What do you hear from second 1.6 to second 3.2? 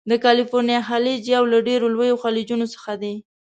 ډیرو لویو خلیجونو څخه دی.